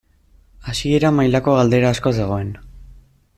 [0.71, 2.51] Hasiera mailako galdera asko zegoen.